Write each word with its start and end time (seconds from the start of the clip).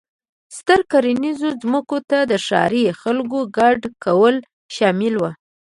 ستر 0.57 0.79
کرنیزو 0.91 1.49
ځمکو 1.61 1.97
ته 2.09 2.17
د 2.31 2.33
ښاري 2.45 2.83
خلکو 3.01 3.39
کډه 3.55 3.89
کول 4.03 4.35
شامل 4.75 5.13
و. 5.17 5.23